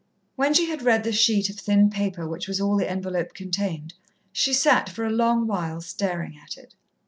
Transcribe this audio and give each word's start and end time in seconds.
When 0.35 0.55
she 0.55 0.65
had 0.67 0.81
read 0.81 1.03
the 1.03 1.11
sheet 1.11 1.47
of 1.51 1.57
thin 1.59 1.91
paper 1.91 2.27
which 2.27 2.47
was 2.47 2.59
all 2.59 2.75
the 2.75 2.89
envelope 2.89 3.35
contained, 3.35 3.93
she 4.31 4.51
sat 4.51 4.89
for 4.89 5.05
a 5.05 5.11
long 5.11 5.45
while 5.45 5.79
staring 5.79 6.39
at 6.43 6.57
it. 6.57 6.73